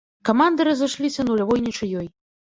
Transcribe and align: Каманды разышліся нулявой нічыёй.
Каманды 0.27 0.65
разышліся 0.69 1.25
нулявой 1.27 1.61
нічыёй. 1.67 2.07